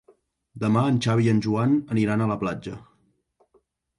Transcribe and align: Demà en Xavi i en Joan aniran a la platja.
Demà 0.63 0.83
en 0.93 0.97
Xavi 1.05 1.27
i 1.27 1.33
en 1.33 1.41
Joan 1.47 1.77
aniran 1.95 2.25
a 2.27 2.31
la 2.33 2.39
platja. 2.45 2.75